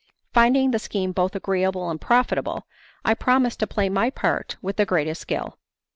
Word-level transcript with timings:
Finding 0.33 0.71
the 0.71 0.79
scheme 0.79 1.11
both 1.11 1.35
agreeable 1.35 1.87
and 1.91 2.01
profitable, 2.01 2.65
I 3.05 3.13
promised 3.13 3.59
to 3.59 3.67
play 3.67 3.87
my 3.87 4.09
part 4.09 4.57
with 4.59 4.77
the 4.77 4.85
greatest 4.87 5.21
skill. 5.21 5.59